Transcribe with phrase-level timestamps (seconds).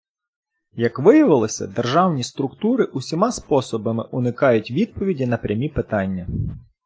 [0.77, 6.27] Як виявилося, державні структури усіма способами уникають відповіді на прямі питання.